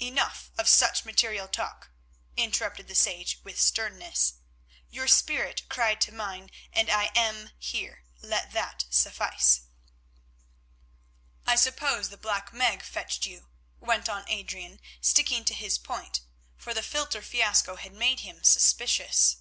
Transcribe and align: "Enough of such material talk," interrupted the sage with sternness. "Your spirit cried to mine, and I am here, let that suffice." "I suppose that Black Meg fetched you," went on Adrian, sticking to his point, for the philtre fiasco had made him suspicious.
"Enough 0.00 0.50
of 0.56 0.70
such 0.70 1.04
material 1.04 1.46
talk," 1.46 1.90
interrupted 2.34 2.88
the 2.88 2.94
sage 2.94 3.38
with 3.44 3.60
sternness. 3.60 4.36
"Your 4.88 5.06
spirit 5.06 5.64
cried 5.68 6.00
to 6.00 6.14
mine, 6.14 6.50
and 6.72 6.88
I 6.90 7.10
am 7.14 7.50
here, 7.58 8.02
let 8.22 8.52
that 8.52 8.86
suffice." 8.88 9.66
"I 11.46 11.56
suppose 11.56 12.08
that 12.08 12.22
Black 12.22 12.54
Meg 12.54 12.80
fetched 12.82 13.26
you," 13.26 13.50
went 13.78 14.08
on 14.08 14.26
Adrian, 14.30 14.80
sticking 15.02 15.44
to 15.44 15.52
his 15.52 15.76
point, 15.76 16.22
for 16.56 16.72
the 16.72 16.82
philtre 16.82 17.20
fiasco 17.20 17.76
had 17.76 17.92
made 17.92 18.20
him 18.20 18.42
suspicious. 18.44 19.36